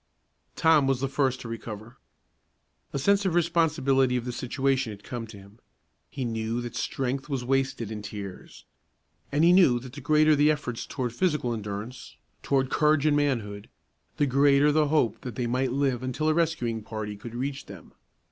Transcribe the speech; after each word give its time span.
Tom 0.55 0.87
was 0.87 0.99
the 0.99 1.07
first 1.07 1.41
to 1.41 1.47
recover. 1.47 1.97
A 2.91 2.97
sense 2.97 3.23
of 3.23 3.33
the 3.33 3.35
responsibility 3.35 4.17
of 4.17 4.25
the 4.25 4.31
situation 4.31 4.91
had 4.91 5.03
come 5.03 5.27
to 5.27 5.37
him. 5.37 5.59
He 6.09 6.25
knew 6.25 6.59
that 6.61 6.75
strength 6.75 7.29
was 7.29 7.45
wasted 7.45 7.91
in 7.91 8.01
tears. 8.01 8.65
And 9.31 9.43
he 9.43 9.53
knew 9.53 9.77
that 9.79 9.93
the 9.93 10.01
greater 10.01 10.35
the 10.35 10.49
effort 10.49 10.87
towards 10.89 11.19
physical 11.19 11.53
endurance, 11.53 12.15
towards 12.41 12.69
courage 12.71 13.05
and 13.05 13.15
manhood, 13.15 13.69
the 14.17 14.25
greater 14.25 14.71
the 14.71 14.87
hope 14.87 15.21
that 15.21 15.35
they 15.35 15.45
might 15.45 15.71
live 15.71 16.01
until 16.01 16.29
a 16.29 16.33
rescuing 16.33 16.81
party 16.81 17.15
could 17.15 17.35
reach 17.35 17.67
them. 17.67 17.93